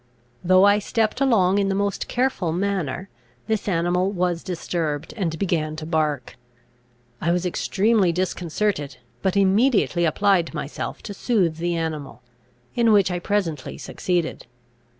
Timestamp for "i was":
7.21-7.45